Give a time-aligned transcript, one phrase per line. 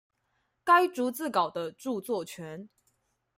[0.63, 2.69] 該逐字稿的著作權